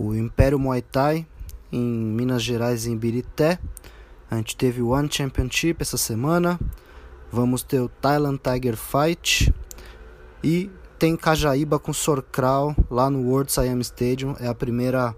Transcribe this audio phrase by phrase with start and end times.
[0.00, 1.26] o Império Muay Thai
[1.70, 3.58] em Minas Gerais em Birité.
[4.30, 6.58] A gente teve o One Championship essa semana.
[7.30, 9.54] Vamos ter o Thailand Tiger Fight
[10.42, 14.34] e tem Cajaíba com Sorcral lá no World Siam Stadium.
[14.40, 15.14] É a primeira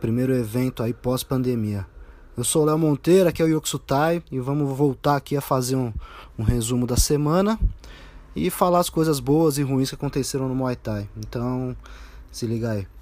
[0.00, 1.86] primeiro evento aí pós pandemia.
[2.34, 5.76] Eu sou o Léo Monteiro, aqui é o Yoksutai e vamos voltar aqui a fazer
[5.76, 5.92] um,
[6.38, 7.60] um resumo da semana
[8.34, 11.06] e falar as coisas boas e ruins que aconteceram no Muay Thai.
[11.18, 11.76] Então,
[12.32, 12.99] se liga aí.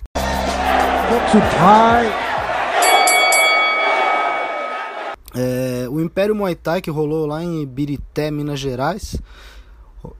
[5.35, 9.17] É, o Império Muay Thai que rolou lá em Birité, Minas Gerais,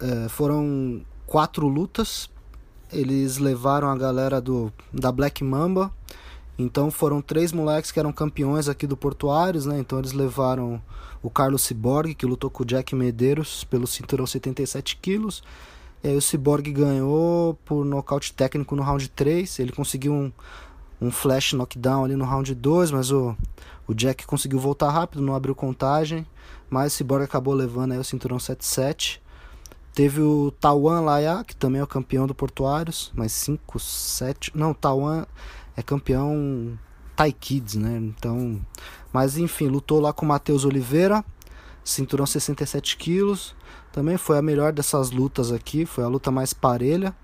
[0.01, 2.31] é, foram quatro lutas.
[2.91, 5.93] Eles levaram a galera do da Black Mamba.
[6.59, 9.79] Então foram três moleques que eram campeões aqui do Portuários, né?
[9.79, 10.83] Então eles levaram
[11.23, 15.43] o Carlos Ciborgue, que lutou com o Jack Medeiros pelo cinturão 77 quilos.
[16.03, 19.59] E aí o Cyborg ganhou por nocaute técnico no round 3.
[19.59, 20.33] Ele conseguiu um,
[21.01, 23.37] um flash knockdown ali no round 2, mas o,
[23.87, 26.27] o Jack conseguiu voltar rápido, não abriu contagem.
[26.69, 29.23] Mas o Cyborg acabou levando aí o cinturão 77.
[29.95, 34.53] Teve o Tawan Laia, que também é o campeão do Portuários, mais 5, 7.
[34.55, 35.27] Não, Tawan
[35.77, 36.79] é campeão
[37.17, 37.97] Thai Kids, né?
[37.97, 38.61] Então.
[39.13, 41.25] Mas enfim, lutou lá com o Matheus Oliveira,
[41.83, 43.57] cinturão 67 quilos.
[43.91, 47.15] Também foi a melhor dessas lutas aqui, foi a luta mais parelha.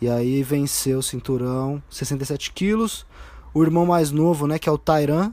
[0.00, 3.06] E aí venceu o cinturão 67 quilos.
[3.54, 5.32] O irmão mais novo, né, que é o Tairan,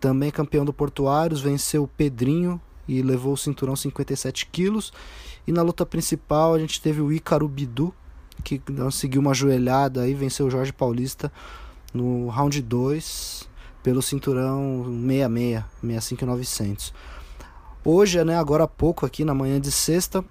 [0.00, 4.92] também campeão do Portuários, venceu o Pedrinho e levou o cinturão 57 quilos.
[5.46, 7.94] E na luta principal a gente teve o Ícaro Bidu,
[8.42, 11.30] que conseguiu uma joelhada e venceu o Jorge Paulista
[11.92, 13.48] no round 2
[13.82, 16.94] pelo cinturão 66, 65 900.
[17.84, 20.24] Hoje, né, agora há pouco, aqui na manhã de sexta,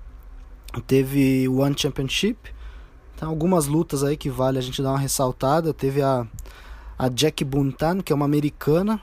[0.88, 2.38] teve o One Championship.
[3.22, 5.72] Tem algumas lutas aí que vale a gente dar uma ressaltada.
[5.76, 6.26] Teve a,
[6.98, 9.00] a Jack Buntan, que é uma americana.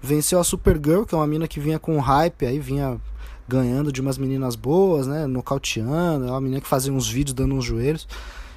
[0.00, 2.98] Venceu a Supergirl, que é uma mina que vinha com hype, aí vinha
[3.46, 5.26] ganhando de umas meninas boas, né?
[5.26, 6.26] Nocauteando.
[6.26, 8.08] É uma menina que fazia uns vídeos dando uns joelhos.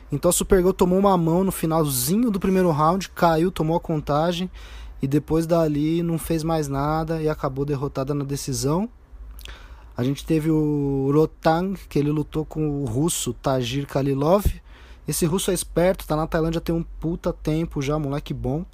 [0.09, 4.49] Então a Supergirl tomou uma mão no finalzinho do primeiro round, caiu, tomou a contagem.
[5.01, 8.87] E depois dali não fez mais nada e acabou derrotada na decisão.
[9.97, 14.45] A gente teve o Rotang, que ele lutou com o russo Tajir Kalilov.
[15.07, 18.65] Esse russo é esperto, tá na Tailândia tem um puta tempo já, moleque bom.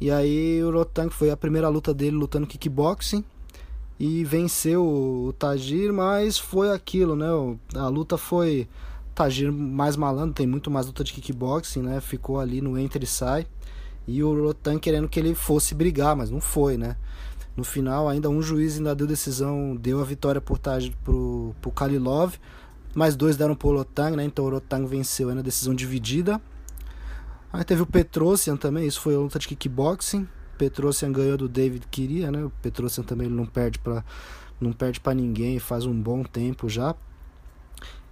[0.00, 3.24] E aí o Rotang foi a primeira luta dele lutando kickboxing
[3.98, 7.26] e venceu o Tajir, mas foi aquilo, né?
[7.76, 8.66] A luta foi
[9.14, 12.00] Tajir mais malandro, tem muito mais luta de kickboxing, né?
[12.00, 13.46] Ficou ali no enter e sai.
[14.08, 16.96] E o Rotan querendo que ele fosse brigar, mas não foi, né?
[17.54, 20.58] No final, ainda um juiz ainda deu decisão, deu a vitória por
[21.04, 22.34] pro, pro Kalilov,
[22.94, 24.24] mais dois deram pro Rotang, né?
[24.24, 26.40] Então o Rotang venceu aí na decisão dividida.
[27.52, 30.28] Aí teve o Petrosian também, isso foi a luta de kickboxing.
[30.56, 32.44] Petrosian ganhou do David Queria, né?
[32.44, 34.04] O Petrosian também não perde para
[34.60, 36.94] não perde para ninguém, faz um bom tempo já.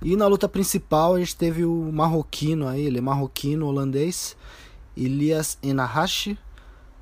[0.00, 4.36] E na luta principal a gente teve o marroquino aí, ele é marroquino holandês,
[4.96, 6.38] Elias Enahashi,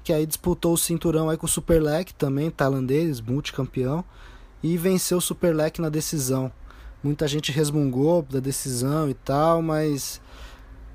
[0.03, 4.05] que aí disputou o cinturão aí com o Superlek também, tailandês, multicampeão,
[4.63, 6.51] e venceu o Superlek na decisão.
[7.07, 10.21] Muita gente resmungou da decisão e tal, mas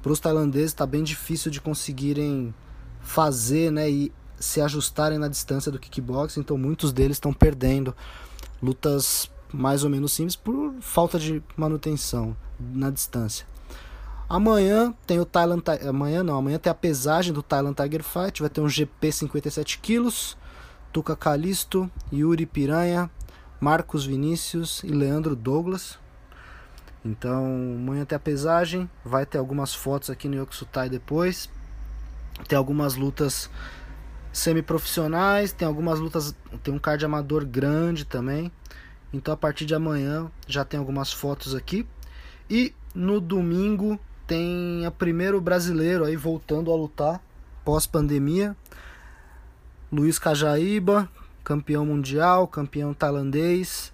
[0.01, 2.53] para os tailandeses está bem difícil de conseguirem
[2.99, 7.95] fazer, né, e se ajustarem na distância do kickboxing, então muitos deles estão perdendo
[8.61, 13.45] lutas mais ou menos simples por falta de manutenção na distância.
[14.27, 15.63] Amanhã tem o Thailand.
[15.87, 18.41] Amanhã não, amanhã tem a pesagem do Thailand Tiger Fight.
[18.41, 20.37] Vai ter um GP 57 quilos.
[20.91, 23.09] Tuca Calisto, Yuri Piranha,
[23.61, 26.00] Marcos Vinícius e Leandro Douglas.
[27.03, 28.89] Então, amanhã tem a pesagem.
[29.03, 31.49] Vai ter algumas fotos aqui no Yoksutai depois.
[32.47, 33.49] Tem algumas lutas
[34.31, 35.51] semiprofissionais.
[35.51, 36.35] Tem algumas lutas.
[36.63, 38.51] Tem um card amador grande também.
[39.11, 41.87] Então, a partir de amanhã já tem algumas fotos aqui.
[42.49, 47.21] E no domingo tem a primeiro brasileiro aí voltando a lutar
[47.65, 48.55] pós-pandemia.
[49.91, 51.09] Luiz Cajaíba,
[51.43, 53.91] campeão mundial, campeão tailandês,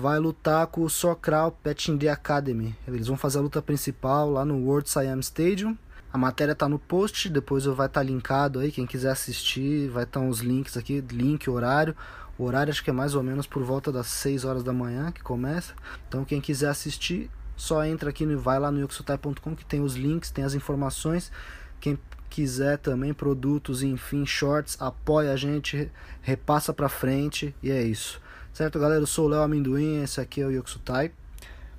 [0.00, 2.74] vai lutar com o Sokral Petinde Academy.
[2.88, 5.76] Eles vão fazer a luta principal lá no World Siam Stadium.
[6.10, 10.04] A matéria tá no post, depois vai estar tá linkado aí, quem quiser assistir, vai
[10.04, 11.94] estar tá uns links aqui, link, horário.
[12.38, 15.12] O horário acho que é mais ou menos por volta das 6 horas da manhã
[15.12, 15.74] que começa.
[16.08, 20.30] Então quem quiser assistir, só entra aqui vai lá no yokusutai.com que tem os links,
[20.30, 21.30] tem as informações.
[21.78, 21.98] Quem
[22.30, 25.92] quiser também produtos, enfim, shorts, apoia a gente,
[26.22, 28.20] repassa pra frente e é isso.
[28.52, 29.00] Certo, galera?
[29.00, 31.12] Eu sou o Léo Amendoim, esse aqui é o Yokusutai.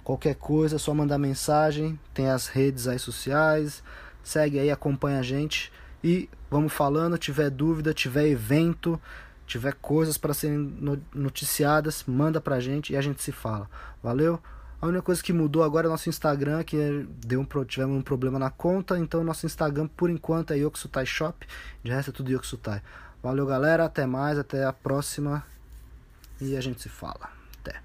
[0.03, 3.83] Qualquer coisa é só mandar mensagem, tem as redes aí sociais,
[4.23, 5.71] Segue aí, acompanha a gente
[6.03, 7.18] e vamos falando.
[7.18, 9.01] Tiver dúvida, tiver evento,
[9.47, 13.69] tiver coisas para serem noticiadas, manda pra gente e a gente se fala.
[14.01, 14.39] Valeu?
[14.79, 18.01] A única coisa que mudou agora é nosso Instagram, que é, deu um, tivemos um
[18.01, 21.45] problema na conta, então nosso Instagram por enquanto é Yoksutai Shop,
[21.83, 22.81] de resto é tudo Yoksutai.
[23.21, 25.44] Valeu galera, até mais, até a próxima
[26.41, 27.29] e a gente se fala.
[27.59, 27.79] Até.